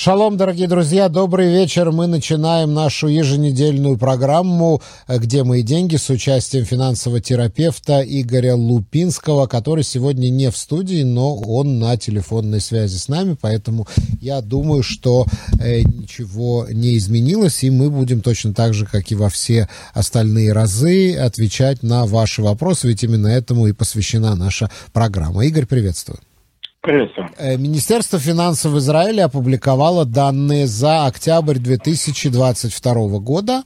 [0.00, 1.90] Шалом, дорогие друзья, добрый вечер.
[1.90, 9.82] Мы начинаем нашу еженедельную программу «Где мои деньги» с участием финансового терапевта Игоря Лупинского, который
[9.82, 13.88] сегодня не в студии, но он на телефонной связи с нами, поэтому
[14.20, 15.26] я думаю, что
[15.58, 20.52] э, ничего не изменилось, и мы будем точно так же, как и во все остальные
[20.52, 25.44] разы, отвечать на ваши вопросы, ведь именно этому и посвящена наша программа.
[25.44, 26.20] Игорь, приветствую.
[26.88, 27.28] Приветствую.
[27.36, 33.62] Э, Министерство финансов Израиля опубликовало данные за октябрь 2022 года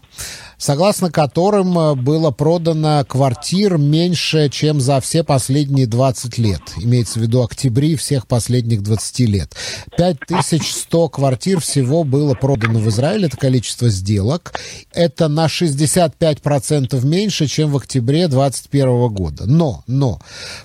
[0.63, 6.61] согласно которым э, было продано квартир меньше, чем за все последние 20 лет.
[6.77, 9.57] Имеется в виду октябри всех последних 20 лет.
[9.99, 14.55] 5100 квартир всего было продано в Израиле, это количество сделок.
[14.93, 19.47] Это на 65% меньше, чем в октябре 2021 года.
[19.47, 20.21] Но, но,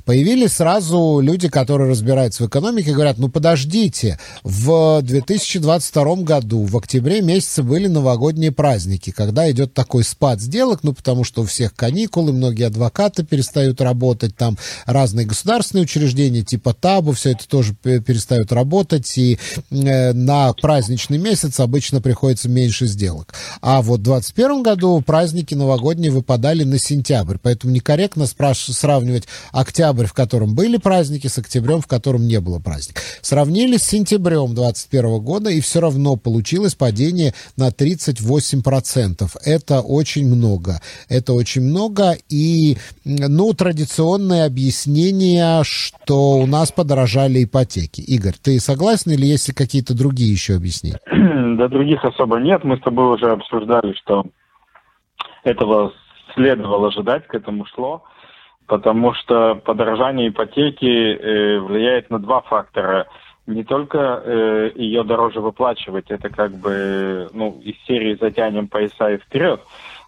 [0.05, 7.21] появились сразу люди, которые разбираются в экономике, говорят, ну подождите, в 2022 году, в октябре
[7.21, 11.74] месяце были новогодние праздники, когда идет так такой спад сделок, ну, потому что у всех
[11.74, 18.52] каникулы, многие адвокаты перестают работать, там разные государственные учреждения, типа ТАБу, все это тоже перестают
[18.52, 19.40] работать, и
[19.71, 23.34] э, на праздничный месяц обычно приходится меньше сделок.
[23.62, 30.05] А вот в 2021 году праздники новогодние выпадали на сентябрь, поэтому некорректно спраш- сравнивать октябрь,
[30.05, 33.04] в котором были праздники, с октябрем, в котором не было праздников.
[33.22, 39.32] Сравнили с сентябрем 2021 года, и все равно получилось падение на 38%.
[39.46, 40.79] Это очень много.
[41.09, 42.13] Это очень много.
[42.29, 48.01] И, ну, традиционное объяснение, что у нас подорожали ипотеки.
[48.01, 50.99] Игорь, ты согласен или есть ли какие-то другие еще объяснения?
[51.57, 52.63] Да других особо нет.
[52.63, 54.25] Мы с тобой уже обсуждали, что
[55.43, 55.93] этого
[56.35, 58.03] следовало ожидать, к этому шло,
[58.67, 63.07] потому что подорожание ипотеки э, влияет на два фактора–
[63.48, 69.17] не только э, ее дороже выплачивать, это как бы ну, из серии затянем пояса и
[69.17, 69.61] вперед,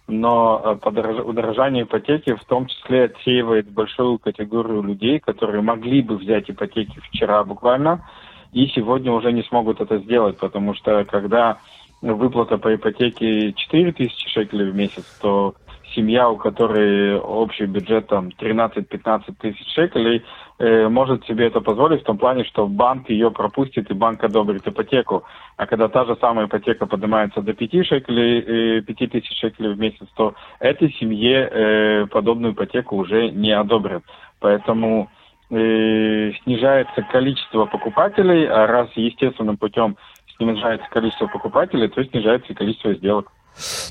[0.06, 1.24] но э, подорож...
[1.24, 7.42] удорожание ипотеки в том числе отсеивает большую категорию людей, которые могли бы взять ипотеки вчера
[7.42, 8.06] буквально,
[8.52, 11.58] и сегодня уже не смогут это сделать, потому что когда
[12.02, 15.54] выплата по ипотеке 4 тысячи шекелей в месяц, то
[15.94, 20.24] семья, у которой общий бюджет там 13-15 тысяч шекелей,
[20.60, 25.24] может себе это позволить в том плане, что банк ее пропустит и банк одобрит ипотеку.
[25.56, 29.78] А когда та же самая ипотека поднимается до 5 шекелей, э, 5 тысяч шекелей в
[29.78, 34.02] месяц, то этой семье э, подобную ипотеку уже не одобрят.
[34.38, 35.10] Поэтому
[35.50, 39.96] э, снижается количество покупателей, а раз естественным путем
[40.36, 43.32] снижается количество покупателей, то снижается и количество сделок.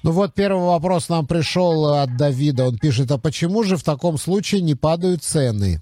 [0.03, 2.67] Ну вот первый вопрос нам пришел от Давида.
[2.67, 5.81] Он пишет, а почему же в таком случае не падают цены?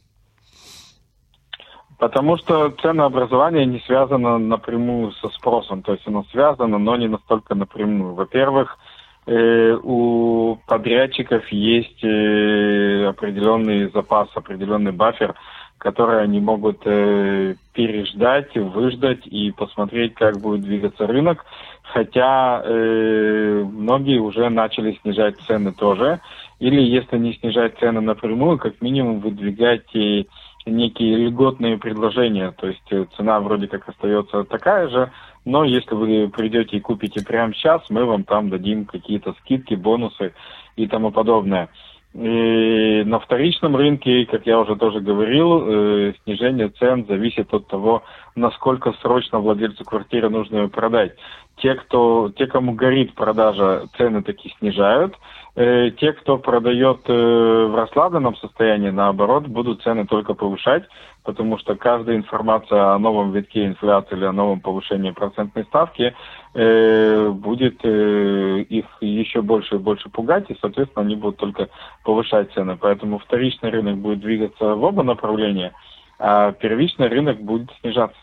[1.98, 5.82] Потому что ценообразование не связано напрямую со спросом.
[5.82, 8.14] То есть оно связано, но не настолько напрямую.
[8.14, 8.78] Во-первых,
[9.26, 15.34] э, у подрядчиков есть э, определенный запас, определенный бафер,
[15.80, 21.46] который они могут э, переждать, выждать и посмотреть, как будет двигаться рынок
[21.94, 26.20] хотя э, многие уже начали снижать цены тоже,
[26.60, 30.28] или если не снижать цены напрямую, как минимум выдвигать и
[30.70, 35.12] некие льготные предложения, то есть э, цена вроде как остается такая же,
[35.46, 40.34] но если вы придете и купите прямо сейчас, мы вам там дадим какие-то скидки, бонусы
[40.76, 41.70] и тому подобное.
[42.14, 48.04] И на вторичном рынке, как я уже тоже говорил, э, снижение цен зависит от того,
[48.36, 51.14] насколько срочно владельцу квартиры нужно ее продать.
[51.58, 55.16] Те, кто, те, кому горит продажа, цены таки снижают.
[55.56, 60.84] Э, те, кто продает э, в расслабленном состоянии, наоборот, будут цены только повышать,
[61.24, 66.14] потому что каждая информация о новом витке инфляции или о новом повышении процентной ставки
[66.54, 71.70] э, будет их еще больше и больше пугать, и, соответственно, они будут только
[72.04, 72.78] повышать цены.
[72.80, 75.74] Поэтому вторичный рынок будет двигаться в оба направления,
[76.20, 78.20] а первичный рынок будет снижаться.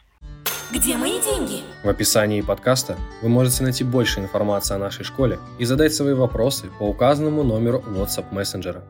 [0.74, 1.62] Где мои деньги?
[1.84, 6.66] В описании подкаста вы можете найти больше информации о нашей школе и задать свои вопросы
[6.80, 8.82] по указанному номеру WhatsApp мессенджера.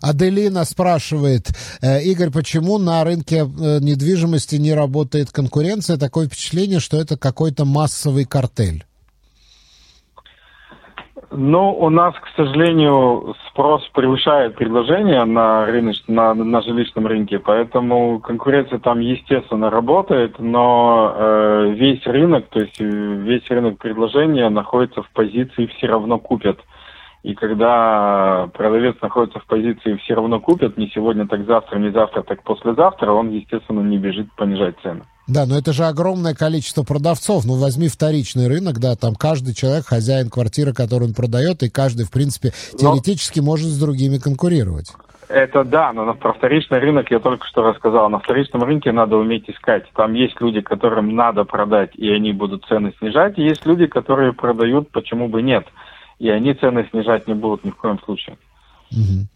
[0.00, 1.50] Аделина спрашивает,
[1.80, 5.96] «Э, Игорь, почему на рынке э, недвижимости не работает конкуренция?
[5.96, 8.84] Такое впечатление, что это какой-то массовый картель.
[11.32, 15.96] Ну, у нас, к сожалению, спрос превышает предложение на, рыноч...
[16.08, 22.80] на, на жилищном рынке, поэтому конкуренция там, естественно, работает, но э, весь рынок, то есть
[22.80, 26.58] э, весь рынок предложения находится в позиции «все равно купят».
[27.22, 32.22] И когда продавец находится в позиции «все равно купят», не сегодня, так завтра, не завтра,
[32.22, 35.02] так послезавтра, он, естественно, не бежит понижать цены.
[35.28, 37.44] Да, но это же огромное количество продавцов.
[37.44, 42.06] Ну, возьми вторичный рынок, да, там каждый человек хозяин квартиры, которую он продает, и каждый,
[42.06, 43.46] в принципе, теоретически но...
[43.46, 44.92] может с другими конкурировать.
[45.28, 48.10] Это да, но на вторичный рынок я только что рассказал.
[48.10, 49.84] На вторичном рынке надо уметь искать.
[49.94, 53.38] Там есть люди, которым надо продать, и они будут цены снижать.
[53.38, 55.66] И есть люди, которые продают, почему бы нет.
[56.20, 58.36] И они цены снижать не будут ни в коем случае.
[58.92, 59.26] Угу.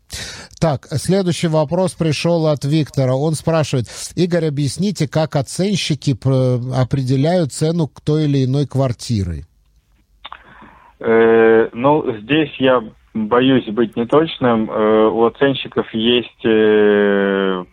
[0.61, 3.15] Так, следующий вопрос пришел от Виктора.
[3.15, 3.87] Он спрашивает,
[4.17, 9.45] Игорь, объясните, как оценщики определяют цену к той или иной квартиры?
[11.01, 12.83] Э, ну, здесь я
[13.15, 14.71] боюсь быть неточным.
[14.71, 17.65] Э, у оценщиков есть э,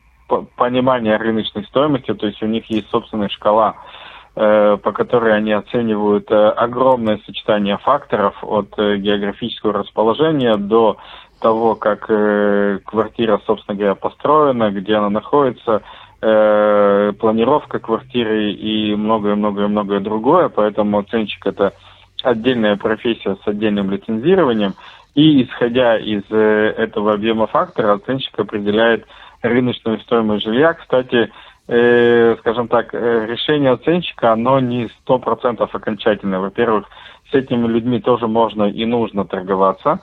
[0.56, 4.01] понимание рыночной стоимости, то есть у них есть собственная шкала, э,
[4.34, 10.98] по которой они оценивают огромное сочетание факторов от географического расположения до
[11.42, 12.06] того, как
[12.86, 15.82] квартира, собственно говоря, построена, где она находится,
[16.20, 20.48] планировка квартиры и многое-многое-многое другое.
[20.50, 21.74] Поэтому оценщик это
[22.24, 24.74] отдельная профессия с отдельным лицензированием.
[25.14, 29.06] И исходя из э, этого объема фактора, оценщик определяет
[29.42, 30.74] рыночную стоимость жилья.
[30.74, 31.32] Кстати,
[31.68, 36.40] э, скажем так, э, решение оценщика, оно не сто процентов окончательное.
[36.40, 36.88] Во-первых,
[37.32, 40.00] с этими людьми тоже можно и нужно торговаться.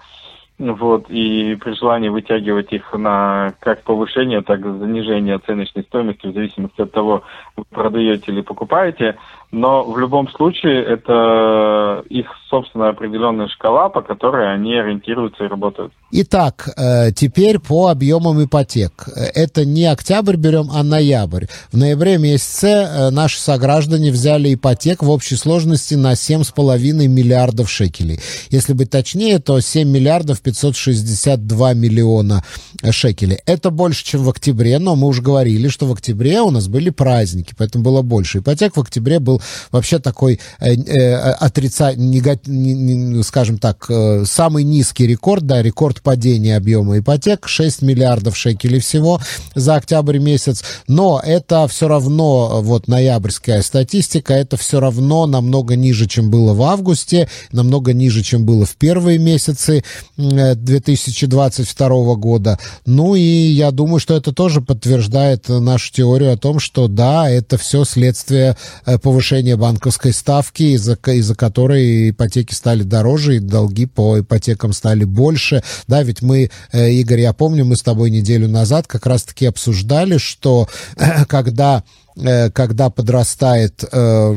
[0.58, 6.34] Вот, и при желании вытягивать их на как повышение, так и занижение оценочной стоимости в
[6.34, 7.22] зависимости от того,
[7.70, 9.16] продаете или покупаете.
[9.50, 15.92] Но в любом случае это их собственная определенная шкала, по которой они ориентируются и работают.
[16.10, 19.08] Итак, э, теперь по объемам ипотек.
[19.34, 21.46] Это не октябрь берем, а ноябрь.
[21.72, 28.20] В ноябре месяце э, наши сограждане взяли ипотек в общей сложности на 7,5 миллиардов шекелей.
[28.50, 32.44] Если быть точнее, то 7 миллиардов 562 миллиона
[32.90, 33.38] шекелей.
[33.46, 36.90] Это больше, чем в октябре, но мы уже говорили, что в октябре у нас были
[36.90, 38.38] праздники, поэтому было больше.
[38.38, 39.40] Ипотек в октябре был
[39.70, 46.98] вообще такой э, э, отрицательный, скажем так, э, самый низкий рекорд, да, рекорд падения объема
[46.98, 49.20] ипотек, 6 миллиардов шекелей всего
[49.54, 56.06] за октябрь месяц, но это все равно, вот ноябрьская статистика, это все равно намного ниже,
[56.06, 59.84] чем было в августе, намного ниже, чем было в первые месяцы
[60.16, 62.58] 2022 года.
[62.86, 67.56] Ну и я думаю, что это тоже подтверждает нашу теорию о том, что да, это
[67.56, 68.56] все следствие
[68.86, 75.04] э, повышения банковской ставки, из-за из которой ипотеки стали дороже, и долги по ипотекам стали
[75.04, 75.62] больше.
[75.86, 80.18] Да, ведь мы, э, Игорь, я помню, мы с тобой неделю назад как раз-таки обсуждали,
[80.18, 80.68] что
[81.28, 81.82] когда
[82.24, 84.34] Э, когда подрастает, э,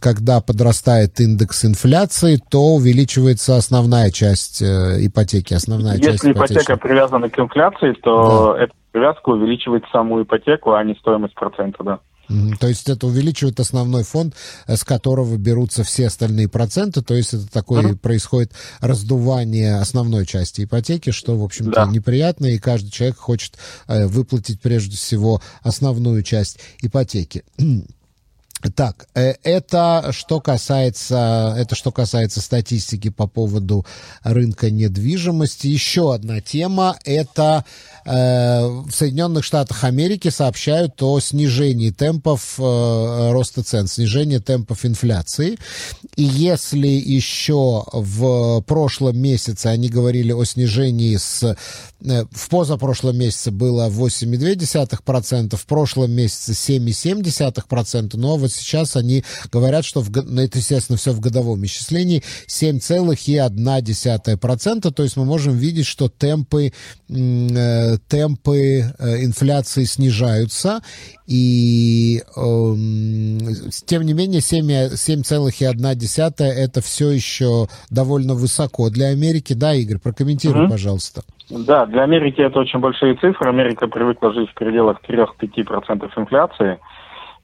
[0.00, 7.38] когда подрастает индекс инфляции, то увеличивается основная часть ипотеки, основная Если часть ипотека привязана к
[7.38, 8.64] инфляции, то да.
[8.64, 11.98] эта привязка увеличивает саму ипотеку, а не стоимость процента, да.
[12.60, 14.34] То есть это увеличивает основной фонд,
[14.66, 17.02] э, с которого берутся все остальные проценты.
[17.02, 17.96] То есть это такое uh-huh.
[17.96, 21.86] происходит раздувание основной части ипотеки, что, в общем-то, да.
[21.86, 27.44] неприятно, и каждый человек хочет э, выплатить прежде всего основную часть ипотеки.
[28.68, 33.86] Так, э, это что касается, это что касается статистики по поводу
[34.22, 35.66] рынка недвижимости.
[35.66, 37.64] Еще одна тема– это
[38.04, 45.56] э, в Соединенных Штатах Америки сообщают о снижении темпов э, роста цен, снижении темпов инфляции.
[46.16, 51.56] И если еще в прошлом месяце они говорили о снижении с
[52.04, 59.84] Э, в позапрошлом месяце было 8,2%, в прошлом месяце 7,7%, но вот сейчас они говорят,
[59.84, 65.86] что, в, ну, это, естественно, все в годовом исчислении, 7,1%, то есть мы можем видеть,
[65.86, 66.72] что темпы,
[67.08, 70.80] э, темпы э, инфляции снижаются,
[71.26, 72.22] и э,
[73.86, 79.52] тем не менее 7,1% это все еще довольно высоко для Америки.
[79.52, 80.70] Да, Игорь, прокомментируй, mm-hmm.
[80.70, 81.22] пожалуйста.
[81.50, 83.48] Да, для Америки это очень большие цифры.
[83.48, 86.78] Америка привыкла жить в пределах 3-5% инфляции,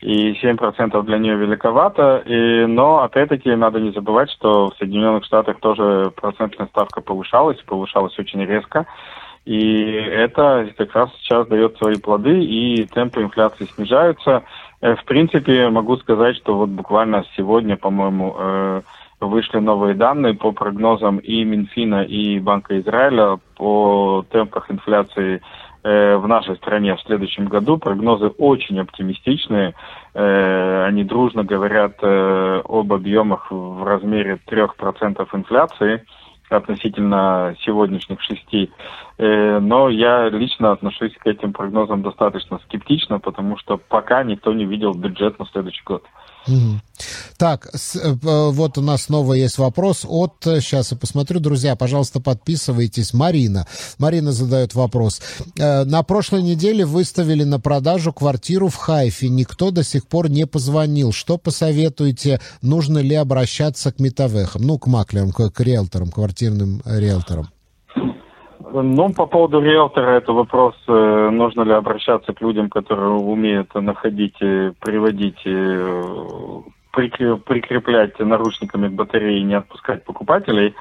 [0.01, 2.23] и 7% для нее великовато.
[2.27, 8.19] И, но, опять-таки, надо не забывать, что в Соединенных Штатах тоже процентная ставка повышалась, повышалась
[8.19, 8.87] очень резко.
[9.47, 14.43] И это как раз сейчас дает свои плоды, и темпы инфляции снижаются.
[14.81, 18.81] Э, в принципе, могу сказать, что вот буквально сегодня, по-моему, э,
[19.21, 25.41] вышли новые данные по прогнозам и Минфина, и Банка Израиля по темпах инфляции
[25.87, 27.79] в нашей стране в следующем году.
[27.79, 29.75] Прогнозы очень оптимистичные.
[30.15, 36.05] Э, они дружно говорят э, об объемах в размере 3% инфляции.
[36.49, 38.71] относительно сегодняшних шести.
[39.19, 44.65] Э, но я лично отношусь к этим прогнозам достаточно скептично, потому что пока никто не
[44.65, 46.05] видел бюджет на следующий год.
[47.37, 52.21] Так, с, э, вот у нас снова есть вопрос от, сейчас я посмотрю, друзья, пожалуйста,
[52.21, 53.67] подписывайтесь, Марина.
[53.99, 55.21] Марина задает вопрос.
[55.59, 60.47] Э, на прошлой неделе выставили на продажу квартиру в Хайфе, никто до сих пор не
[60.47, 61.13] позвонил.
[61.13, 67.51] Что посоветуете, нужно ли обращаться к метавехам, ну, к маклерам, к, к риэлторам, квартирным риэлторам?
[68.61, 74.39] Ну, по поводу риэлтора, это вопрос, э, нужно ли обращаться к людям, которые умеют находить,
[74.39, 76.03] приводить, э,
[76.93, 80.75] прикреплять наручниками к батарее и не отпускать покупателей.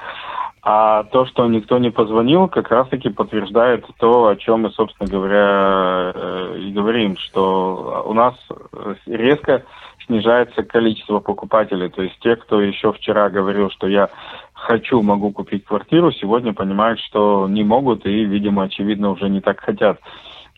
[0.68, 6.12] А то, что никто не позвонил, как раз-таки подтверждает то, о чем мы, собственно говоря,
[6.12, 8.34] э, и говорим, что у нас
[9.06, 9.62] резко
[10.06, 11.88] снижается количество покупателей.
[11.88, 14.08] То есть те, кто еще вчера говорил, что я
[14.56, 19.60] хочу, могу купить квартиру, сегодня понимают, что не могут и, видимо, очевидно, уже не так
[19.60, 20.00] хотят.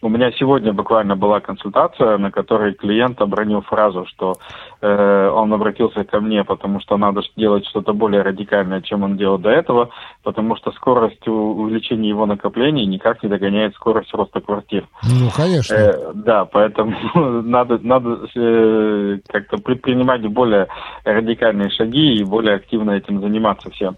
[0.00, 4.34] У меня сегодня буквально была консультация, на которой клиент обронил фразу, что
[4.80, 9.38] э, он обратился ко мне, потому что надо делать что-то более радикальное, чем он делал
[9.38, 9.90] до этого,
[10.22, 14.86] потому что скорость увеличения его накоплений никак не догоняет скорость роста квартир.
[15.02, 15.74] Ну, конечно.
[15.74, 16.94] Э, да, поэтому
[17.42, 20.68] надо, надо э, как-то предпринимать более
[21.04, 23.96] радикальные шаги и более активно этим заниматься всем.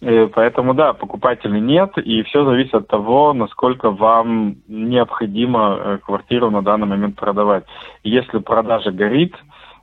[0.00, 6.50] Э, поэтому да, покупателей нет, и все зависит от того, насколько вам необходимо э, квартиру
[6.50, 7.64] на данный момент продавать.
[8.02, 9.34] Если продажа горит,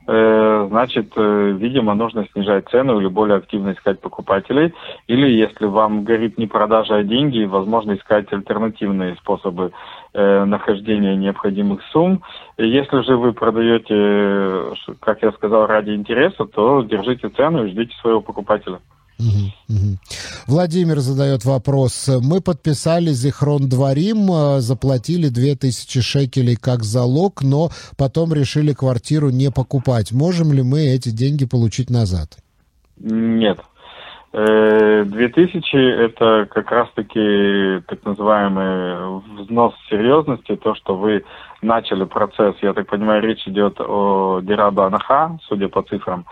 [0.08, 4.74] э, значит, видимо, нужно снижать цену или более активно искать покупателей.
[5.06, 9.72] Или если вам горит не продажа, а деньги, возможно искать альтернативные способы
[10.14, 12.22] нахождения необходимых сумм.
[12.56, 18.20] Если же вы продаете, как я сказал, ради интереса, то держите цену и ждите своего
[18.20, 18.80] покупателя.
[20.46, 22.08] Владимир задает вопрос.
[22.22, 29.50] Мы подписали Зихрон Дворим, э, заплатили 2000 шекелей как залог, но потом решили квартиру не
[29.50, 30.12] покупать.
[30.12, 32.38] Можем ли мы эти деньги получить назад?
[32.98, 33.58] Нет.
[34.32, 41.24] 2000 э, это как раз-таки так называемый взнос серьезности, то, что вы
[41.62, 46.26] начали процесс, я так понимаю, речь идет о Дираба Анаха, судя по цифрам,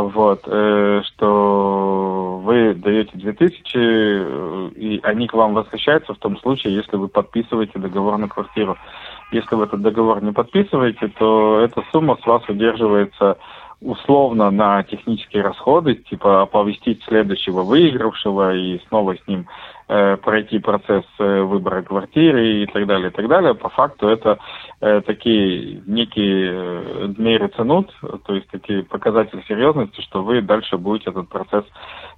[0.00, 6.74] вот, э, что вы даете 2000, э, и они к вам возвращаются в том случае,
[6.74, 8.78] если вы подписываете договор на квартиру.
[9.32, 13.36] Если вы этот договор не подписываете, то эта сумма с вас удерживается
[13.82, 19.46] условно на технические расходы, типа оповестить следующего выигравшего и снова с ним
[19.88, 23.54] э, пройти процесс э, выбора квартиры и так далее, и так далее.
[23.54, 24.38] По факту это
[24.80, 27.92] э, такие некие э, дмери ценут,
[28.24, 31.64] то есть такие показатели серьезности, что вы дальше будете этот процесс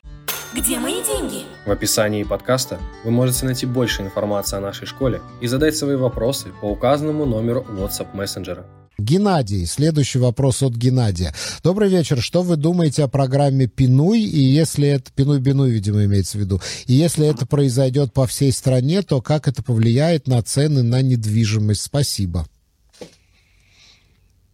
[0.56, 1.44] Где мои деньги?
[1.66, 6.50] В описании подкаста вы можете найти больше информации о нашей школе и задать свои вопросы
[6.62, 8.66] по указанному номеру WhatsApp мессенджера.
[8.98, 9.66] Геннадий.
[9.66, 11.34] Следующий вопрос от Геннадия.
[11.64, 12.22] Добрый вечер.
[12.22, 14.22] Что вы думаете о программе Пинуй?
[14.22, 15.12] И если это...
[15.16, 16.62] Пинуй-бинуй, видимо, имеется в виду.
[16.86, 21.82] И если это произойдет по всей стране, то как это повлияет на цены на недвижимость?
[21.82, 22.46] Спасибо.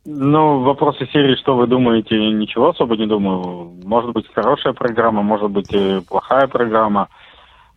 [0.09, 3.73] Ну, вопросы серии, что вы думаете, ничего особо не думаю.
[3.83, 5.69] Может быть, хорошая программа, может быть,
[6.07, 7.09] плохая программа.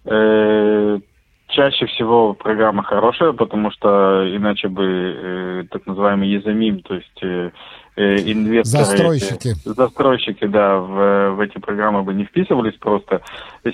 [0.05, 1.01] Э,
[1.49, 7.51] чаще всего программа хорошая, потому что иначе бы э, так называемый езамим, то есть э,
[7.97, 8.85] э, инвесторы...
[8.85, 9.49] Застройщики.
[9.49, 13.23] Эти, застройщики, да, в, в эти программы бы не вписывались просто.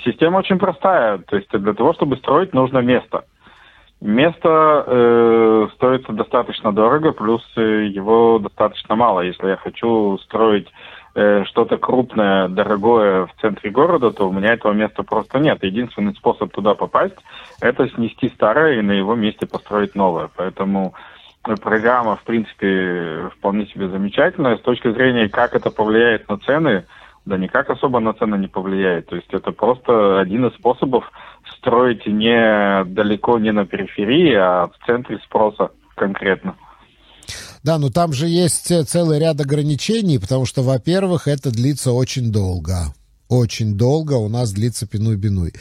[0.05, 3.25] Система очень простая, то есть для того, чтобы строить, нужно место.
[4.01, 9.23] Место э, стоит достаточно дорого, плюс э, его достаточно мало.
[9.23, 10.69] Если я хочу строить
[11.15, 15.63] э, что-то крупное, дорогое в центре города, то у меня этого места просто нет.
[15.63, 17.17] Единственный способ туда попасть–
[17.63, 20.29] это снести старое и на его месте построить новое.
[20.37, 20.93] Поэтому
[21.43, 24.59] программа, в принципе, вполне себе замечательная.
[24.59, 26.85] С точки зрения, как это повлияет на цены–
[27.27, 29.09] да никак особо на цены не повлияет.
[29.09, 31.11] То есть это просто один из способов
[31.67, 36.55] строить не далеко, не на периферии, а в центре спроса конкретно.
[37.65, 42.31] Да, но там же есть э, целый ряд ограничений, потому что, во-первых, это длится очень
[42.31, 42.95] долго.
[43.29, 45.55] Очень долго у нас длится пинуй-бинуй.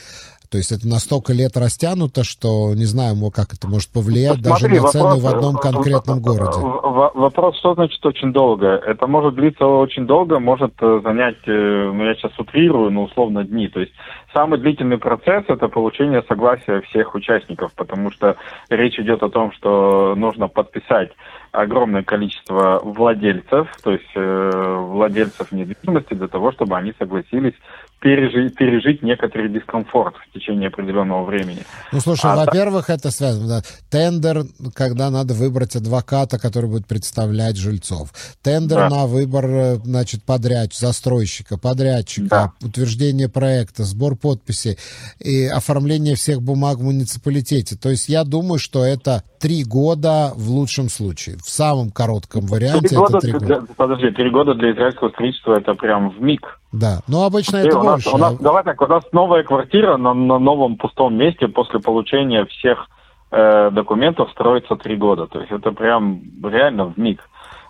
[0.56, 4.80] То есть это настолько лет растянуто, что не знаю, как это может повлиять ну, Смотри,
[4.80, 6.60] даже на цены в одном конкретном городе.
[6.62, 8.68] Вопрос, что значит очень долго?
[8.68, 13.44] Это может длиться очень долго, может э, занять, э, ну я сейчас утрирую, но условно
[13.44, 13.68] дни.
[13.68, 13.92] То есть
[14.34, 18.38] самый длительный процесс– это получение согласия всех участников, потому что
[18.70, 21.12] речь идет о том, что нужно подписать
[21.52, 27.56] огромное количество владельцев, то есть э, владельцев недвижимости для того, чтобы они согласились
[28.00, 31.64] пережить, пережить некоторый дискомфорт в течение определенного времени.
[31.92, 33.48] Ну, слушай, а во-первых, это связано.
[33.48, 33.62] Да.
[33.90, 38.10] Тендер, когда надо выбрать адвоката, который будет представлять жильцов.
[38.42, 38.90] Тендер да.
[38.90, 42.52] на выбор, э, значит, подряд, застройщика, подрядчика, да.
[42.62, 44.78] утверждение проекта, сбор подписей
[45.20, 47.76] и оформление всех бумаг в муниципалитете.
[47.76, 51.36] То есть я думаю, что это три года в лучшем случае.
[51.38, 53.46] В самом коротком варианте три года, это три года.
[53.46, 56.60] Для, подожди, три года для израильского строительства это прям в миг.
[56.72, 58.10] Да, но обычно это у больше.
[58.10, 62.46] у нас, давай так, у нас новая квартира на, на новом пустом месте после получения
[62.46, 62.88] всех
[63.30, 65.28] э, документов строится три года.
[65.28, 67.20] То есть это прям реально в миг.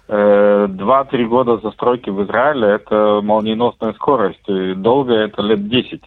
[0.08, 4.48] Э, два-три года застройки в Израиле– это молниеносная скорость.
[4.48, 6.04] И долго это лет десять.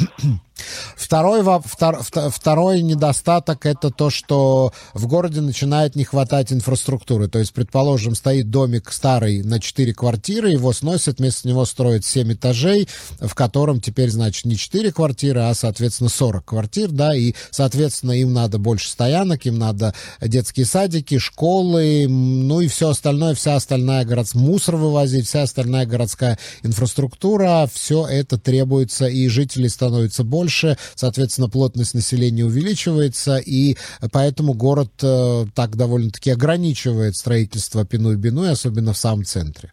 [0.96, 7.28] Второй, втор, второй недостаток это то, что в городе начинает не хватать инфраструктуры.
[7.28, 12.34] То есть, предположим, стоит домик старый на 4 квартиры, его сносят, вместо него строят 7
[12.34, 12.88] этажей,
[13.20, 18.32] в котором теперь, значит, не 4 квартиры, а, соответственно, 40 квартир, да, и, соответственно, им
[18.32, 24.42] надо больше стоянок, им надо детские садики, школы, ну и все остальное, вся остальная городская,
[24.42, 31.94] мусор вывозить, вся остальная городская инфраструктура, все это требуется, и жителей становится больше, соответственно, плотность
[31.94, 33.76] населения увеличивается, и
[34.12, 39.72] поэтому город э, так довольно-таки ограничивает строительство Пиной-Биной, особенно в самом центре.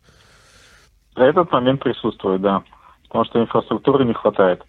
[1.15, 2.63] Этот момент присутствует, да,
[3.07, 4.63] потому что инфраструктуры не хватает.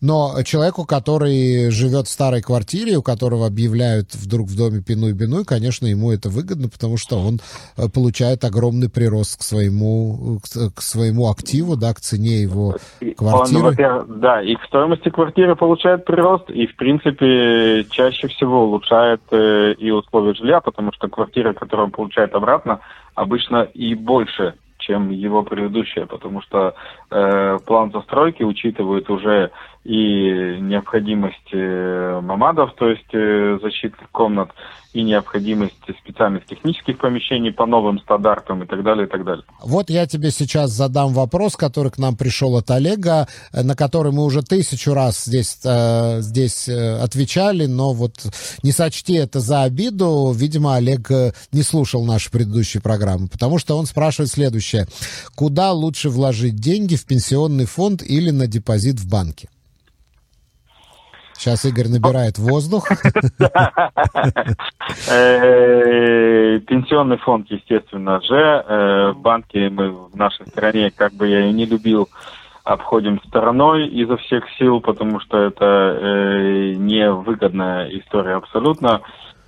[0.00, 5.86] Но человеку, который живет в старой квартире, у которого объявляют вдруг в доме пиной-биной, конечно,
[5.86, 7.40] ему это выгодно, потому что он
[7.76, 10.38] э, получает огромный прирост к своему,
[10.74, 12.76] к своему активу, да, к цене его
[13.16, 13.76] квартиры.
[14.00, 19.74] Он, да, и к стоимости квартиры получает прирост, и, в принципе, чаще всего улучшает э,
[19.78, 22.80] и условия жилья, потому что квартира, которую он получает обратно,
[23.14, 26.74] обычно и больше чем его предыдущая, потому что
[27.10, 29.50] э, план застройки учитывает уже
[29.84, 34.50] и необходимость э, мамадов, то есть э, защитных комнат,
[34.94, 39.44] и необходимость специальных технических помещений по новым стандартам и так далее, и так далее.
[39.60, 44.12] Вот я тебе сейчас задам вопрос, который к нам пришел от Олега, э, на который
[44.12, 48.24] мы уже тысячу раз здесь, здесь отвечали, но вот
[48.62, 50.32] не сочти это за обиду.
[50.34, 51.10] Видимо, Олег
[51.52, 54.86] не слушал наши предыдущие программы, потому что он спрашивает следующее.
[55.34, 59.48] Куда лучше вложить деньги, в пенсионный фонд или на депозит в банке?
[61.44, 62.88] Сейчас Игорь набирает воздух.
[65.10, 68.34] Э, пенсионный фонд, естественно же.
[68.34, 72.08] Э, банки мы в нашей стране, как бы я и не любил,
[72.64, 75.64] обходим стороной изо всех сил, потому что это
[76.00, 79.02] э, невыгодная история абсолютно.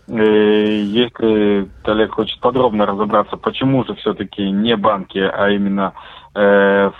[0.08, 5.94] Если Олег хочет подробно разобраться, почему же все-таки не банки, а именно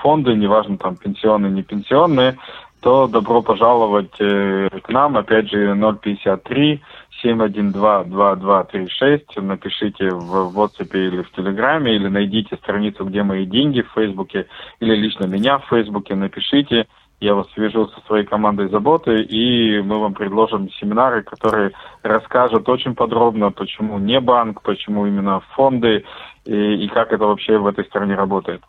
[0.01, 2.39] фонды, неважно там пенсионные, не пенсионные,
[2.87, 5.17] то добро пожаловать э, к нам.
[5.17, 6.81] Опять же, 053
[7.21, 9.39] 712 2236.
[9.39, 14.47] Напишите в WhatsApp или в Телеграме, или найдите страницу, где мои деньги в Фейсбуке,
[14.79, 16.15] или лично меня в Фейсбуке.
[16.15, 16.87] Напишите,
[17.19, 21.73] я вас свяжу со своей командой заботы, и мы вам предложим семинары, которые
[22.05, 26.05] расскажут очень подробно, почему не банк, почему именно фонды,
[26.45, 28.63] и, и как это вообще в этой стране работает.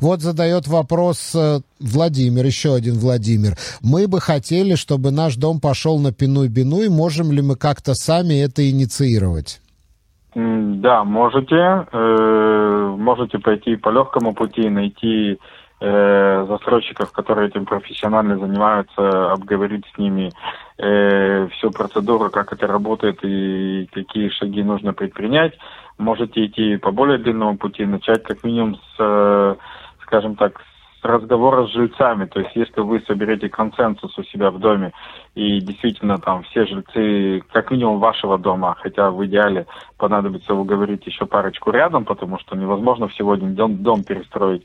[0.00, 3.52] Вот задает вопрос э, Владимир, еще один Владимир.
[3.82, 6.88] Мы бы хотели, чтобы наш дом пошел на пиной-биной.
[6.88, 9.60] Можем ли мы как-то сами это инициировать?
[10.34, 11.86] Да, можете.
[11.92, 15.38] Э, можете пойти по легкому пути, найти
[15.80, 20.32] э, застройщиков, которые этим профессионально занимаются, обговорить с ними
[20.78, 25.52] всю процедуру, как это работает и какие шаги нужно предпринять
[25.98, 29.54] можете идти по более длинному пути, начать как минимум с, э,
[30.02, 32.26] скажем так, с разговора с жильцами.
[32.26, 34.92] То есть если вы соберете консенсус у себя в доме,
[35.34, 41.26] и действительно там все жильцы, как минимум вашего дома, хотя в идеале понадобится уговорить еще
[41.26, 44.64] парочку рядом, потому что невозможно сегодня дом, дом перестроить,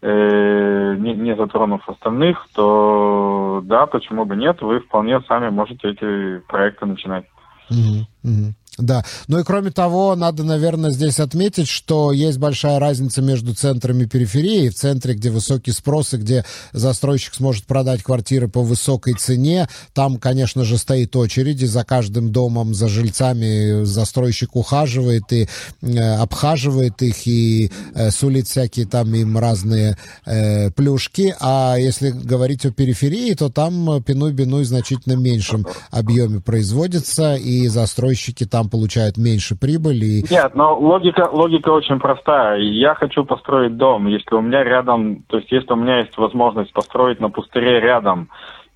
[0.00, 6.38] э, не, не затронув остальных, то да, почему бы нет, вы вполне сами можете эти
[6.46, 7.26] проекты начинать.
[7.70, 8.54] Угу, угу.
[8.78, 9.04] Да.
[9.28, 14.06] Ну и кроме того, надо, наверное, здесь отметить, что есть большая разница между центрами и
[14.06, 14.68] периферией.
[14.68, 20.18] В центре, где высокий спрос и где застройщик сможет продать квартиры по высокой цене, там,
[20.18, 25.48] конечно же, стоит очередь, и за каждым домом, за жильцами застройщик ухаживает и
[25.82, 31.34] э, обхаживает их, и э, сулит всякие там им разные э, плюшки.
[31.38, 38.63] А если говорить о периферии, то там пиной-биной значительно меньшем объеме производится, и застройщики там
[38.68, 40.22] получают меньше прибыли.
[40.30, 42.58] Нет, но логика, логика очень простая.
[42.58, 44.06] Я хочу построить дом.
[44.06, 48.28] Если у меня рядом, то есть если у меня есть возможность построить на пустыре рядом,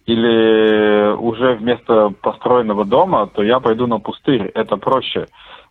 [0.06, 4.50] или уже вместо построенного дома, то я пойду на пустырь.
[4.54, 5.26] Это проще.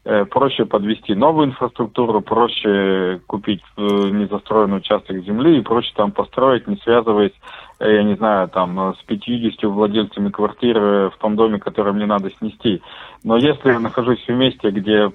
[0.06, 6.68] Э, проще подвести новую инфраструктуру, проще купить э, незастроенный участок земли и проще там построить,
[6.68, 7.34] не связываясь,
[7.80, 12.82] я не знаю, там с 50 владельцами квартиры в том доме, который мне надо снести.
[13.24, 15.12] Но если я нахожусь в месте, где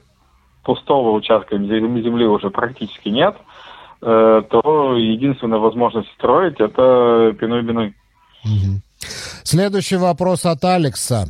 [0.64, 3.36] пустого участка земли уже практически нет,
[4.00, 7.94] то единственная возможность строить это пиной-биной.
[9.44, 11.26] Следующий вопрос от Алекса.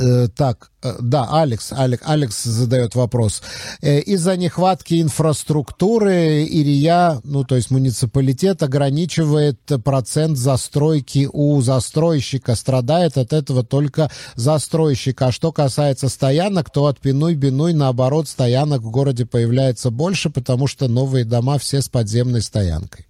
[0.00, 3.42] Э, так, э, да, Алекс, Алекс, Алекс задает вопрос.
[3.82, 12.54] Э, из-за нехватки инфраструктуры Ирия, ну то есть муниципалитет, ограничивает процент застройки у застройщика.
[12.54, 15.20] Страдает от этого только застройщик.
[15.22, 20.86] А что касается стоянок, то от пиной-биной, наоборот, стоянок в городе появляется больше, потому что
[20.86, 23.06] новые дома все с подземной стоянкой.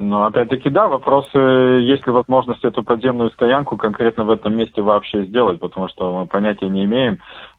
[0.00, 5.24] Но опять-таки, да, вопрос, есть ли возможность эту подземную стоянку конкретно в этом месте вообще
[5.26, 7.18] сделать, потому что мы понятия не имеем,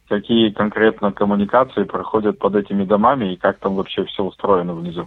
[0.09, 5.05] какие конкретно коммуникации проходят под этими домами и как там вообще все устроено внизу.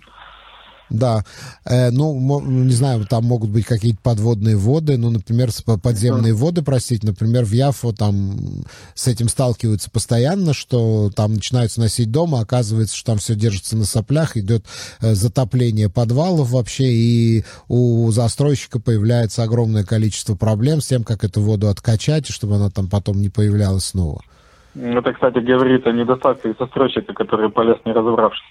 [0.94, 1.24] Да,
[1.64, 5.50] э, ну, не знаю, там могут быть какие-то подводные воды, ну, например,
[5.82, 12.12] подземные воды, простите, например, в Яфо там с этим сталкиваются постоянно, что там начинают сносить
[12.12, 14.64] дом, а оказывается, что там все держится на соплях, идет
[15.00, 21.40] э, затопление подвалов вообще, и у застройщика появляется огромное количество проблем с тем, как эту
[21.40, 24.22] воду откачать, чтобы она там потом не появлялась снова.
[24.74, 28.42] Это, кстати, говорит о недостатке застройщика, который полез не разобравшись.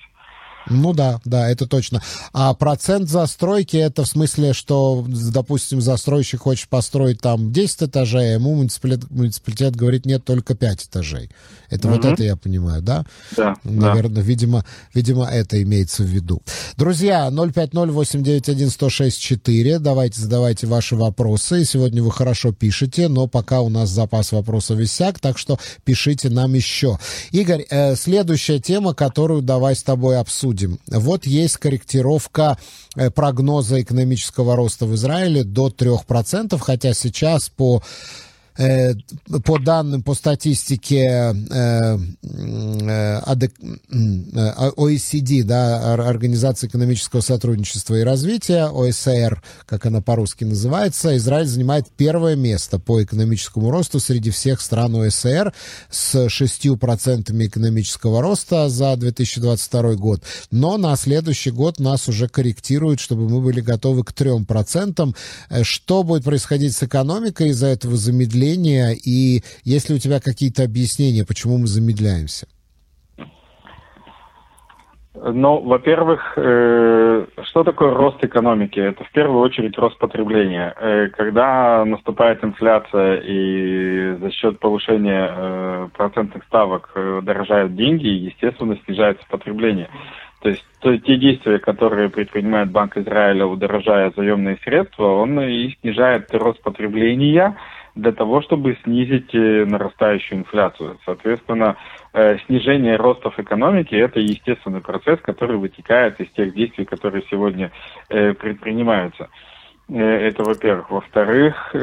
[0.69, 2.01] Ну да, да, это точно.
[2.31, 8.35] А процент застройки это в смысле, что, допустим, застройщик хочет построить там 10 этажей, а
[8.35, 11.29] ему муниципалитет, муниципалитет говорит, нет, только 5 этажей.
[11.69, 11.97] Это угу.
[11.97, 13.05] вот это я понимаю, да?
[13.35, 13.55] Да.
[13.63, 14.21] Наверное, да.
[14.21, 16.41] видимо, видимо, это имеется в виду.
[16.77, 21.65] Друзья, 050-891-1064, давайте задавайте ваши вопросы.
[21.65, 26.53] Сегодня вы хорошо пишете, но пока у нас запас вопросов иссяк, так что пишите нам
[26.53, 26.97] еще.
[27.31, 30.79] Игорь, э, следующая тема, которую давай с тобой обсудим обсудим.
[30.87, 32.57] Вот есть корректировка
[32.95, 37.81] э, прогноза экономического роста в Израиле до 3%, хотя сейчас по
[38.55, 38.93] Э,
[39.45, 43.19] по данным, по статистике э, э,
[44.77, 52.35] OECD, да, Организации экономического сотрудничества и развития, ОСР, как она по-русски называется, Израиль занимает первое
[52.35, 55.51] место по экономическому росту среди всех стран ОСР
[55.89, 60.21] с 6% экономического роста за 2022 год.
[60.51, 65.15] Но на следующий год нас уже корректируют, чтобы мы были готовы к 3%.
[65.63, 68.42] Что будет происходить с экономикой из-за этого замедления?
[68.43, 72.47] Замедления, и есть ли у тебя какие-то объяснения, почему мы замедляемся?
[75.15, 78.79] Ну, во-первых, э, что такое рост экономики?
[78.79, 80.73] Это в первую очередь рост потребления.
[80.77, 88.77] Э, когда наступает инфляция и за счет повышения э, процентных ставок э, дорожают деньги, естественно,
[88.83, 89.87] снижается потребление.
[90.41, 96.27] То есть то, те действия, которые предпринимает Банк Израиля, удорожая заемные средства, он и снижает
[96.33, 97.55] рост потребления,
[97.95, 100.97] для того, чтобы снизить э, нарастающую инфляцию.
[101.05, 101.77] Соответственно,
[102.13, 107.71] э, снижение ростов экономики– это естественный процесс, который вытекает из тех действий, которые сегодня
[108.09, 109.29] э, предпринимаются.
[109.89, 110.89] Это, во-первых.
[110.89, 111.75] Во-вторых,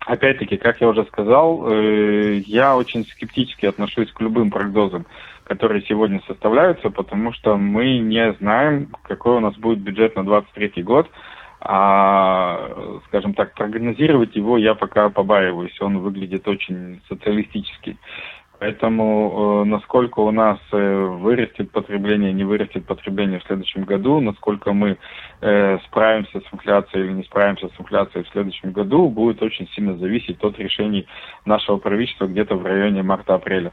[0.00, 5.06] опять-таки, как я уже сказал, я очень скептически отношусь к любым прогнозам,
[5.44, 10.82] которые сегодня составляются, потому что мы не знаем, какой у нас будет бюджет на 2023
[10.82, 11.08] год,
[11.68, 15.80] а, скажем так, прогнозировать его я пока побаиваюсь.
[15.80, 17.96] Он выглядит очень социалистически.
[18.58, 24.72] Поэтому э, насколько у нас э, вырастет потребление, не вырастет потребление в следующем году, насколько
[24.72, 24.96] мы
[25.42, 29.96] э, справимся с инфляцией или не справимся с инфляцией в следующем году, будет очень сильно
[29.98, 31.06] зависеть от решений
[31.44, 33.72] нашего правительства где-то в районе марта-апреля.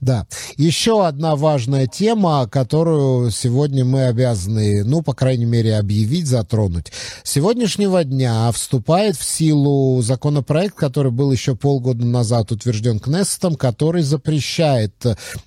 [0.00, 0.26] Да.
[0.56, 6.92] Еще одна важная тема, которую сегодня мы обязаны, ну, по крайней мере, объявить, затронуть.
[7.22, 14.02] С сегодняшнего дня вступает в силу законопроект, который был еще полгода назад утвержден Кнессетом, который
[14.02, 14.94] запрещает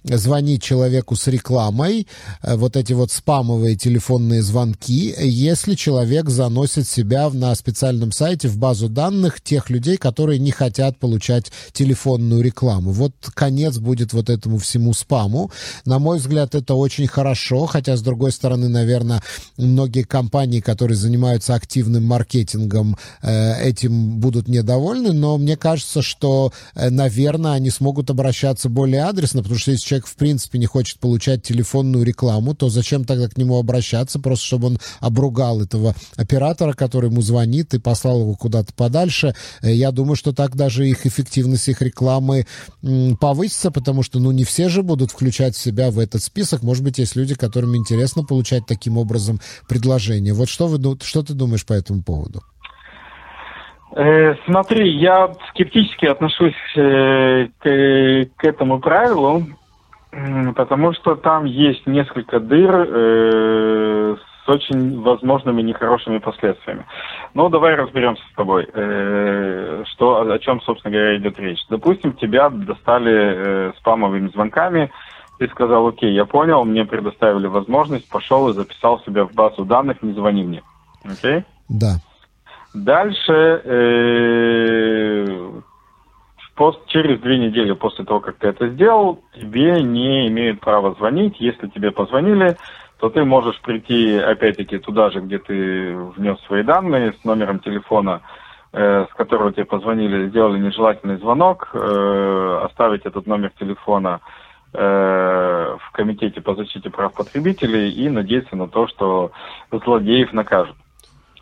[0.04, 2.08] звонить человеку с рекламой,
[2.41, 8.58] э, вот эти вот спамовые телефонные звонки, если человек заносит себя на специальном сайте в
[8.58, 12.91] базу данных тех людей, которые не хотят получать телефонную рекламу.
[12.91, 15.51] Вот конец будет вот это этому всему спаму.
[15.85, 19.21] На мой взгляд, это очень хорошо, хотя, с другой стороны, наверное,
[19.57, 26.89] многие компании, которые занимаются активным маркетингом, э, этим будут недовольны, но мне кажется, что, э,
[26.89, 31.41] наверное, они смогут обращаться более адресно, потому что если человек, в принципе, не хочет получать
[31.41, 37.09] телефонную рекламу, то зачем тогда к нему обращаться, просто чтобы он обругал этого оператора, который
[37.09, 39.33] ему звонит и послал его куда-то подальше.
[39.63, 42.45] Э, я думаю, что так даже их эффективность их рекламы
[43.19, 46.63] повысится, потому что, ну, не все же будут включать себя в этот список.
[46.63, 50.34] Может быть, есть люди, которым интересно получать таким образом предложения.
[50.34, 52.41] Вот что, вы, что ты думаешь по этому поводу?
[53.95, 59.43] Э, смотри, я скептически отношусь э, к, к этому правилу,
[60.55, 66.86] потому что там есть несколько дыр э, с очень возможными нехорошими последствиями.
[67.35, 71.59] Ну, давай разберемся с тобой, э, что, о чем, собственно говоря, идет речь.
[71.69, 74.89] Допустим, тебя достали э, спамовыми звонками,
[75.37, 80.01] ты сказал, окей, я понял, мне предоставили возможность, пошел и записал себя в базу данных,
[80.01, 80.63] не звони мне.
[81.03, 81.43] Окей?
[81.67, 81.97] Да.
[82.73, 85.25] Dальше, э,
[86.55, 91.35] пост, через две недели после того, как ты это сделал, тебе не имеют права звонить.
[91.39, 92.55] Если тебе позвонили,
[92.99, 98.21] то ты можешь прийти, опять-таки, туда же, где ты внес свои данные, с номером телефона,
[98.71, 104.21] э, с которого тебе позвонили, сделали нежелательный звонок, э, оставить этот номер телефона
[104.73, 109.31] э, в комитете по защите прав потребителей и надеяться на то, что
[109.71, 110.75] злодеев накажут.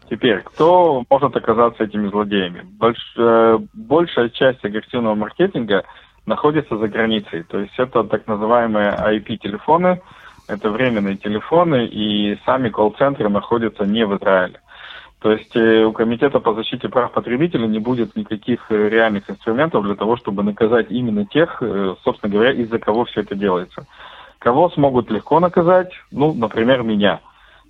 [0.10, 2.62] Теперь, кто может оказаться этими злодеями?
[2.78, 5.86] Больш, э, большая часть агрессивного маркетинга
[6.26, 7.44] находится за границей.
[7.44, 10.02] То есть это так называемые IP-телефоны,
[10.54, 14.60] это временные телефоны, и сами колл-центры находятся не в Израиле.
[15.24, 19.86] То есть э, у Комитета по защите прав потребителей не будет никаких э, реальных инструментов
[19.86, 23.88] для того, чтобы наказать именно тех, э, собственно говоря, из-за кого все это делается.
[24.39, 25.92] Кого смогут легко наказать?
[26.12, 27.22] Ну, например, меня.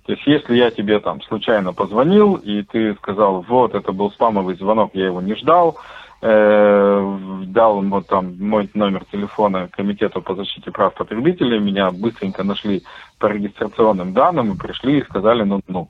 [0.04, 4.56] То есть если я тебе там случайно позвонил, и ты сказал, вот, это был спамовый
[4.56, 5.78] звонок, я его не ждал,
[6.20, 12.82] э, дал ему там мой номер телефона комитету по защите прав потребителей, меня быстренько нашли
[13.18, 15.88] по регистрационным данным и пришли и сказали, ну, ну,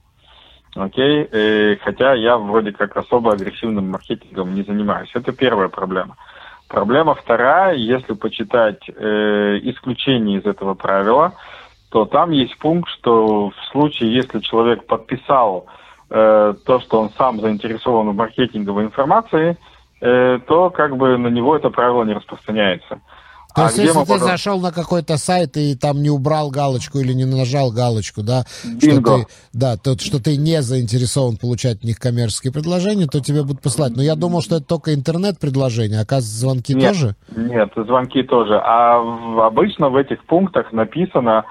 [0.75, 5.11] окей, э, хотя я вроде как особо агрессивным маркетингом не занимаюсь.
[5.15, 6.17] Это первая проблема.
[6.69, 11.35] Проблема вторая, если почитать э, исключение из этого правила,
[11.91, 15.67] то там есть пункт, что в случае, если человек подписал
[16.11, 19.57] э, то, что он сам заинтересован в маркетинговой информации,
[20.05, 23.01] то как бы на него это правило не распространяется.
[23.55, 24.19] То а есть, если ты потом...
[24.19, 28.43] зашел на какой-то сайт и там не убрал галочку или не нажал галочку, да,
[28.81, 33.43] что ты, да, то, что ты не заинтересован получать от них коммерческие предложения, то тебе
[33.43, 33.95] будут посылать.
[33.95, 37.15] Но я думал, что это только интернет-предложения, оказывается, звонки нет, тоже?
[37.37, 38.61] Нет, звонки тоже.
[38.61, 38.97] А
[39.47, 41.45] обычно в этих пунктах написано,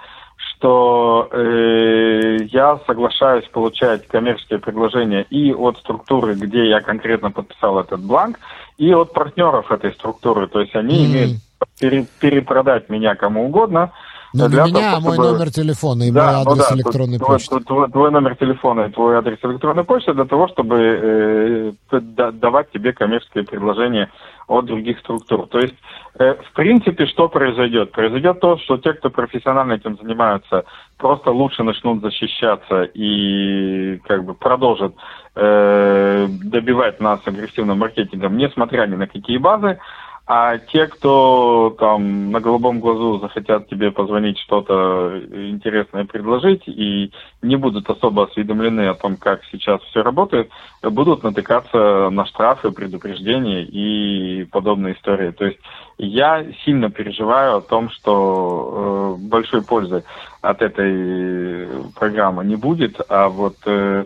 [0.63, 7.99] что э, я соглашаюсь получать коммерческие предложения и от структуры, где я конкретно подписал этот
[7.99, 8.39] бланк,
[8.77, 10.47] и от партнеров этой структуры.
[10.47, 11.05] То есть они mm.
[11.05, 11.31] имеют
[11.77, 13.91] пере, перепродать меня кому угодно.
[14.33, 17.17] Но для не меня, того, мой номер телефона и да, мой адрес ну да, электронной
[17.17, 17.59] твой, почты.
[17.59, 21.99] Твой, твой номер телефона и твой адрес электронной почты для того, чтобы э,
[22.31, 24.09] давать тебе коммерческие предложения
[24.53, 25.47] от других структур.
[25.47, 25.75] То есть,
[26.19, 27.91] э, в принципе, что произойдет?
[27.91, 30.65] Произойдет то, что те, кто профессионально этим занимаются,
[30.97, 34.93] просто лучше начнут защищаться и как бы продолжат
[35.35, 39.79] э, добивать нас агрессивным маркетингом, несмотря ни на какие базы.
[40.25, 47.57] А те, кто там на голубом глазу захотят тебе позвонить что-то интересное предложить и не
[47.57, 50.49] будут особо осведомлены о том, как сейчас все работает,
[50.81, 55.31] будут натыкаться на штрафы, предупреждения и подобные истории.
[55.31, 55.59] То есть
[55.97, 60.05] я сильно переживаю о том, что э, большой пользы
[60.41, 61.67] от этой
[61.99, 64.05] программы не будет, а вот, э,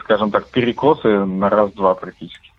[0.00, 2.53] скажем так, перекосы на раз-два практически.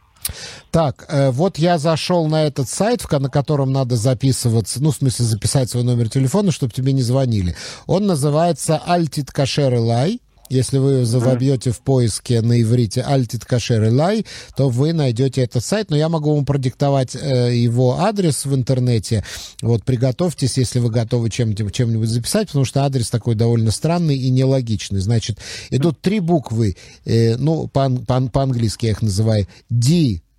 [0.71, 5.25] Так, э, вот я зашел на этот сайт, на котором надо записываться, ну, в смысле,
[5.25, 7.55] записать свой номер телефона, чтобы тебе не звонили.
[7.85, 10.19] Он называется Altit Kasher Eli.
[10.49, 15.89] Если вы вобьете в поиске на иврите Альтит Кашер Лай, то вы найдете этот сайт,
[15.89, 19.23] но я могу вам продиктовать э, его адрес в интернете.
[19.61, 24.29] Вот приготовьтесь, если вы готовы чем-нибудь, чем-нибудь записать, потому что адрес такой довольно странный и
[24.29, 24.99] нелогичный.
[24.99, 25.39] Значит,
[25.71, 29.47] идут три буквы, э, ну, по- по- по-английски я их называю,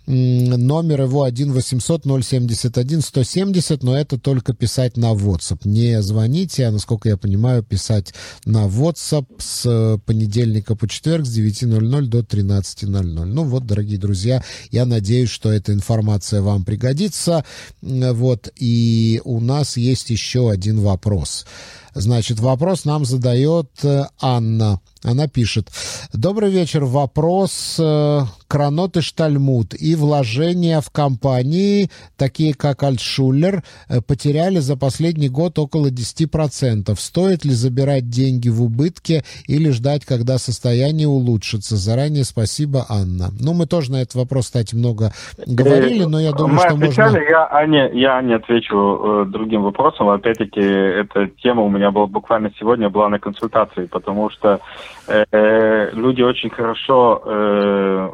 [0.06, 5.62] Номер его 1 800 071 170, но это только писать на WhatsApp.
[5.66, 8.14] Не звоните, а, насколько я понимаю, писать
[8.46, 13.02] на WhatsApp с понедельника по четверг с 9.00 до 13.00.
[13.26, 17.46] Ну вот, дорогие друзья, я надеюсь, что эта информация вам пригодится.
[17.82, 21.46] Вот, и у нас есть еще один вопрос.
[21.96, 24.82] Значит, вопрос нам задает э, Анна.
[25.06, 25.68] Она пишет.
[26.14, 26.84] Добрый вечер.
[26.84, 34.76] Вопрос э, Кранот и Штальмут и вложения в компании, такие как Альтшулер, э, потеряли за
[34.76, 36.96] последний год около 10%.
[36.98, 41.76] Стоит ли забирать деньги в убытке или ждать, когда состояние улучшится?
[41.76, 43.30] Заранее спасибо, Анна.
[43.40, 45.12] Ну, мы тоже на этот вопрос, кстати, много
[45.46, 47.30] говорили, но я думаю, Мы что отвечали, можно...
[47.30, 50.10] я, Ане, я не отвечу э, другим вопросом.
[50.10, 54.60] Опять-таки, эта тема у меня была буквально сегодня была на консультации, потому что
[55.08, 58.10] э, люди очень хорошо э,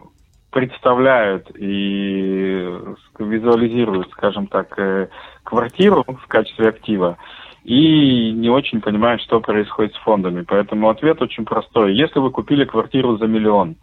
[0.51, 2.69] представляют и
[3.17, 5.07] визуализируют, скажем так, э,
[5.43, 7.17] квартиру в качестве актива
[7.63, 10.43] и не очень понимают, что происходит с фондами.
[10.47, 11.95] Поэтому ответ очень простой.
[11.95, 13.75] Если вы купили квартиру за миллион,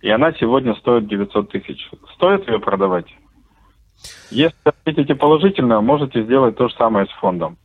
[0.00, 3.06] и она сегодня стоит 900 тысяч, стоит ее продавать?
[4.30, 7.56] Если ответите положительно, можете сделать то же самое с фондом.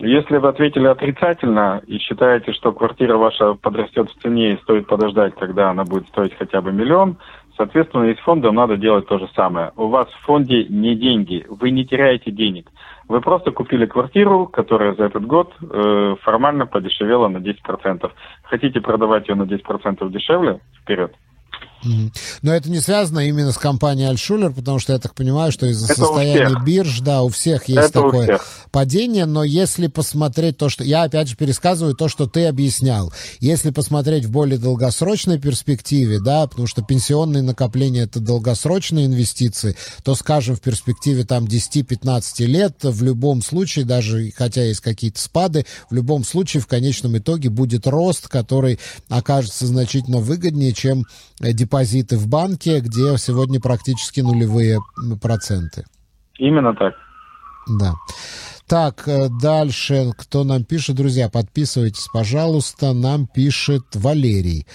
[0.00, 5.34] Если вы ответили отрицательно и считаете, что квартира ваша подрастет в цене и стоит подождать,
[5.34, 7.16] когда она будет стоить хотя бы миллион,
[7.56, 9.72] соответственно, и с фондом надо делать то же самое.
[9.76, 12.70] У вас в фонде не деньги, вы не теряете денег.
[13.08, 18.10] Вы просто купили квартиру, которая за этот год э, формально подешевела на 10%.
[18.44, 20.60] Хотите продавать ее на 10% дешевле?
[20.80, 21.12] Вперед.
[22.42, 25.86] Но это не связано именно с компанией Альшулер, потому что я так понимаю, что из-за
[25.92, 28.46] Это состояния бирж, да, у всех есть Это такое всех.
[28.70, 30.84] падение, но если посмотреть то, что...
[30.84, 33.12] Я опять же пересказываю то, что ты объяснял.
[33.40, 40.14] Если посмотреть в более долгосрочной перспективе, да, потому что пенсионные накопления это долгосрочные инвестиции, то,
[40.14, 45.94] скажем, в перспективе там 10-15 лет, в любом случае, даже хотя есть какие-то спады, в
[45.94, 51.04] любом случае в конечном итоге будет рост, который окажется значительно выгоднее, чем
[51.40, 54.78] э, депозиты в банке, где сегодня практически нулевые
[55.20, 55.84] проценты.
[56.38, 56.94] Именно так.
[57.68, 57.94] Да.
[58.66, 62.92] Так, э, дальше, кто нам пишет, друзья, подписывайтесь, пожалуйста.
[62.92, 64.66] Нам пишет Валерий.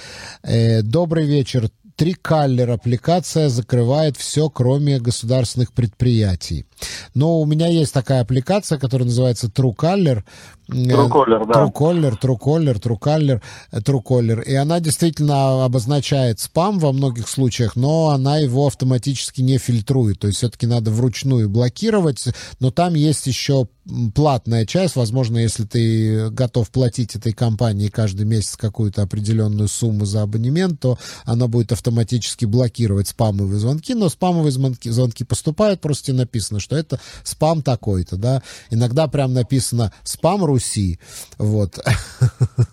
[0.43, 1.69] Э, добрый вечер.
[1.95, 6.65] Трикаллер аппликация закрывает все, кроме государственных предприятий.
[7.13, 10.23] Но у меня есть такая аппликация, которая называется TrueCaller.
[10.69, 11.65] Truecaller, да.
[11.65, 14.43] TrueCaller, TrueCaller, TrueCaller, э, TrueCaller.
[14.43, 20.19] И она действительно обозначает спам во многих случаях, но она его автоматически не фильтрует.
[20.19, 22.25] То есть все-таки надо вручную блокировать.
[22.59, 23.67] Но там есть еще
[24.15, 24.95] платная часть.
[24.95, 30.97] Возможно, если ты готов платить этой компании каждый месяц какую-то определенную сумму за абонемент, то
[31.25, 33.93] она будет автоматически блокировать спамовые звонки.
[33.93, 38.41] Но спамовые звонки, звонки поступают, просто написано, что это спам такой-то, да.
[38.69, 40.99] Иногда прям написано спам Руси.
[41.39, 41.71] Вот.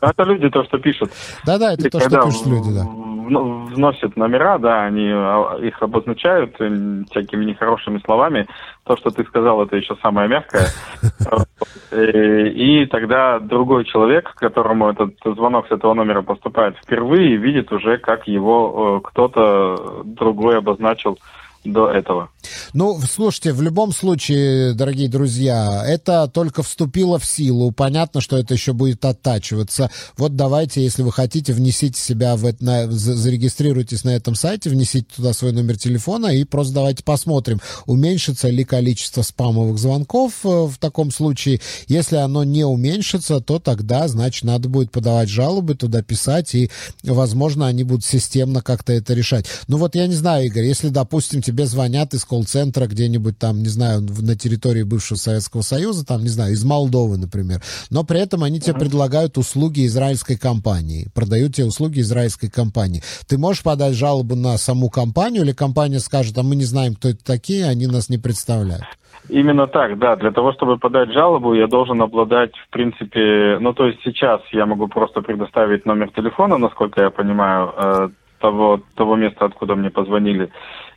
[0.01, 1.11] Это люди то, что пишут.
[1.47, 2.85] Да-да, это И то, что пишут люди, да.
[2.85, 8.47] в- вносят номера, да, они а, их обозначают э, всякими нехорошими словами,
[8.85, 10.67] то, что ты сказал, это еще самое мягкое.
[11.93, 17.99] Э, и тогда другой человек, которому этот звонок с этого номера поступает впервые, видит уже,
[17.99, 21.19] как его э, кто-то другой обозначил
[21.65, 22.31] до этого.
[22.73, 27.71] Ну, слушайте, в любом случае, дорогие друзья, это только вступило в силу.
[27.71, 29.91] Понятно, что это еще будет оттачиваться.
[30.17, 35.07] Вот давайте, если вы хотите, внесите себя в это, на, зарегистрируйтесь на этом сайте, внесите
[35.15, 40.79] туда свой номер телефона и просто давайте посмотрим, уменьшится ли количество спамовых звонков э, в
[40.79, 41.61] таком случае.
[41.89, 46.71] Если оно не уменьшится, то тогда, значит, надо будет подавать жалобы, туда писать, и,
[47.03, 49.47] возможно, они будут системно как-то это решать.
[49.69, 53.69] Ну вот я не знаю, Игорь, если, допустим, тебе звонят из колл-центра где-нибудь там, не
[53.69, 58.45] знаю, на территории бывшего Советского Союза, там, не знаю, из Молдовы, например, но при этом
[58.45, 63.03] они тебе предлагают услуги израильской компании, продают тебе услуги израильской компании.
[63.29, 67.09] Ты можешь подать жалобу на саму компанию, или компания скажет, а мы не знаем, кто
[67.09, 68.85] это такие, они нас не представляют?
[69.29, 70.17] Именно так, да.
[70.17, 74.67] Для того, чтобы подать жалобу, я должен обладать, в принципе, ну, то есть сейчас я
[74.67, 78.09] могу просто предоставить номер телефона, насколько я понимаю, э,
[78.41, 80.51] того, того места, откуда мне позвонили,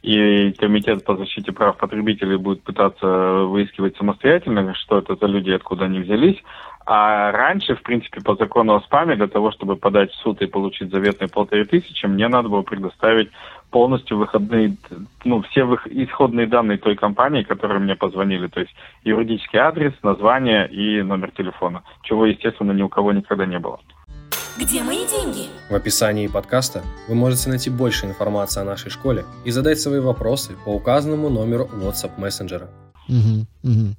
[0.04, 5.86] и Комитет по защите прав потребителей будет пытаться выискивать самостоятельно, что это за люди, откуда
[5.86, 6.43] они взялись.
[6.86, 10.47] А раньше, в принципе, по закону о спаме, для того, чтобы подать в суд и
[10.47, 13.32] получить заветные полторы тысячи, мне надо было предоставить
[13.72, 14.76] полностью выходные,
[15.24, 18.76] ну, все исходные данные той компании, которые мне позвонили, то есть
[19.06, 23.80] юридический адрес, название и номер телефона, чего, естественно, ни у кого никогда не было.
[24.56, 25.47] Где мои деньги?
[25.68, 30.51] В описании подкаста вы можете найти больше информации о нашей школе и задать свои вопросы
[30.64, 32.70] по указанному номеру WhatsApp мессенджера.
[33.10, 33.95] Угу, угу.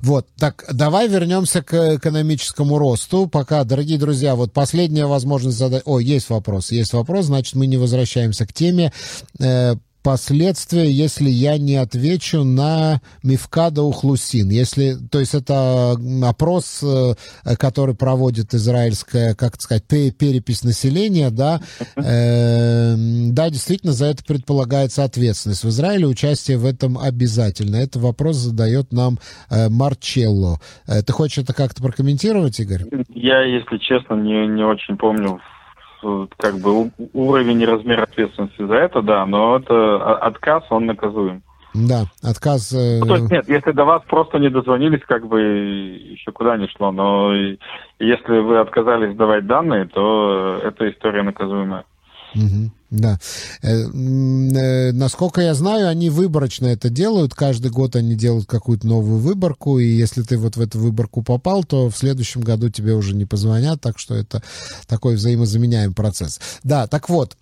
[0.00, 3.26] Вот, так, давай вернемся к экономическому росту.
[3.28, 5.82] Пока, дорогие друзья, вот последняя возможность задать...
[5.86, 8.92] О, есть вопрос, есть вопрос, значит, мы не возвращаемся к теме.
[10.04, 14.50] Последствия, если я не отвечу на Мифкада Ухлусин.
[14.50, 17.14] Если, то есть это опрос, э,
[17.58, 21.60] который проводит израильская, как сказать, перепись населения, да,
[21.96, 22.94] э,
[23.32, 25.64] да, действительно, за это предполагается ответственность.
[25.64, 27.76] В Израиле участие в этом обязательно.
[27.76, 29.16] Это вопрос задает нам
[29.50, 30.58] э, Марчелло.
[30.86, 32.82] Э, ты хочешь это как-то прокомментировать, Игорь?
[33.08, 35.40] Я, если честно, не, не очень помню
[36.36, 41.42] как бы уровень и размер ответственности за это, да, но это отказ, он наказуем.
[41.74, 42.72] Да, отказ...
[42.72, 43.00] Э...
[43.00, 46.68] Ну, то есть нет, если до вас просто не дозвонились, как бы еще куда не
[46.68, 47.32] шло, но
[47.98, 51.84] если вы отказались давать данные, то эта история наказуемая.
[52.90, 53.18] Да.
[53.62, 57.34] Э, э, насколько я знаю, они выборочно это делают.
[57.34, 61.64] Каждый год они делают какую-то новую выборку, и если ты вот в эту выборку попал,
[61.64, 64.42] то в следующем году тебе уже не позвонят, так что это
[64.86, 66.40] такой взаимозаменяемый процесс.
[66.62, 67.36] Да, так вот,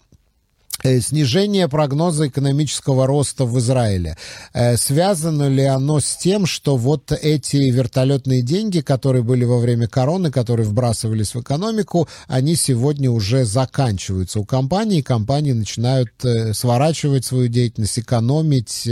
[1.01, 4.17] снижение прогноза экономического роста в Израиле.
[4.53, 9.87] Э, связано ли оно с тем, что вот эти вертолетные деньги, которые были во время
[9.87, 17.25] короны, которые вбрасывались в экономику, они сегодня уже заканчиваются у компаний, компании начинают э, сворачивать
[17.25, 18.89] свою деятельность, экономить.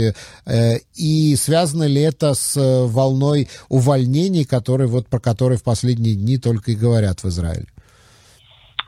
[0.95, 6.71] И связано ли это с волной увольнений, которые, вот, про которые в последние дни только
[6.71, 7.67] и говорят в Израиле?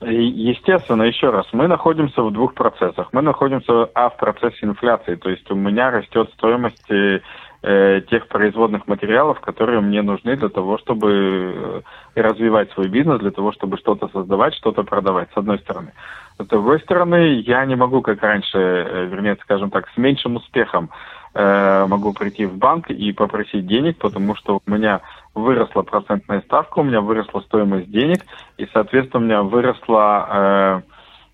[0.06, 3.10] Естественно, еще раз, мы находимся в двух процессах.
[3.12, 7.22] Мы находимся а, в процессе инфляции, то есть у меня растет стоимость э,
[7.64, 11.84] э, тех производных материалов, которые мне нужны для того, чтобы
[12.16, 15.94] э, развивать свой бизнес, для того, чтобы что-то создавать, что-то продавать, с одной стороны.
[16.40, 20.90] С другой стороны, я не могу, как раньше, э, вернее, скажем так, с меньшим успехом
[21.34, 25.02] э, могу прийти в банк и попросить денег, потому что у меня
[25.36, 28.20] выросла процентная ставка, у меня выросла стоимость денег,
[28.58, 30.84] и, соответственно, у меня выросла,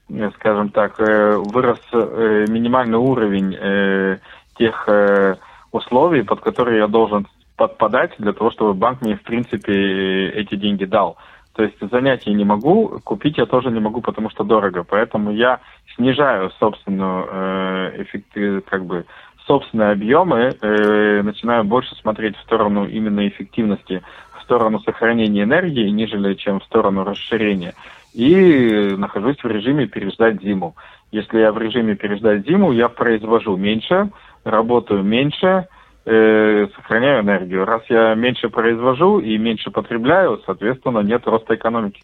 [0.10, 4.18] э, скажем так, э, вырос э, минимальный уровень э,
[4.58, 5.36] тех э,
[5.72, 7.28] условий, под которые я должен
[7.58, 11.18] подпадать для того, чтобы банк мне, в принципе, эти деньги дал.
[11.54, 14.86] То есть занять я не могу, купить я тоже не могу, потому что дорого.
[14.90, 15.60] Поэтому я
[15.96, 19.06] снижаю собственную э, эффект, как бы
[19.50, 24.04] собственные объемы, э, начинаю больше смотреть в сторону именно эффективности,
[24.38, 27.74] в сторону сохранения энергии, нежели чем в сторону расширения.
[28.14, 30.76] И нахожусь в режиме переждать зиму.
[31.12, 34.12] Если я в режиме переждать зиму, я произвожу меньше,
[34.44, 35.68] работаю меньше,
[36.06, 37.66] э, сохраняю энергию.
[37.66, 42.04] Раз я меньше произвожу и меньше потребляю, соответственно, нет роста экономики.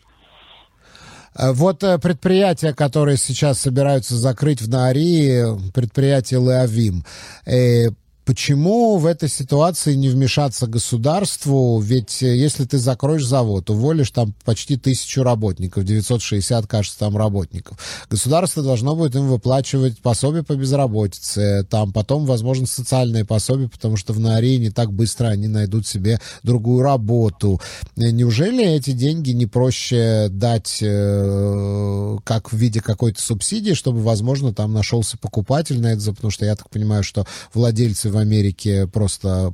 [1.37, 7.05] Э, вот э, предприятия, которые сейчас собираются закрыть в Наарии, предприятие Леовим,
[7.45, 7.89] э,
[8.25, 11.79] Почему в этой ситуации не вмешаться государству?
[11.79, 17.77] Ведь э, если ты закроешь завод, уволишь там почти тысячу работников, 960, кажется, там работников,
[18.09, 24.11] государство должно будет им выплачивать пособие по безработице, там потом, возможно, социальные пособия, потому что
[24.11, 27.61] в Нории не так быстро они найдут себе другую работу.
[27.95, 34.51] Э, неужели эти деньги не проще дать э, как в виде какой-то субсидии, чтобы, возможно,
[34.51, 39.53] там нашелся покупатель на это, потому что я так понимаю, что владельцы в Америке просто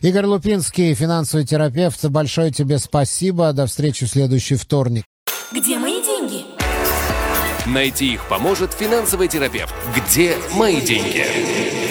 [0.00, 3.52] Игорь Лупинский, финансовый терапевт, большое тебе спасибо.
[3.52, 5.04] До встречи в следующий вторник.
[5.52, 6.44] Где мои деньги?
[7.66, 9.72] Найти их поможет финансовый терапевт.
[9.96, 11.83] Где мои деньги?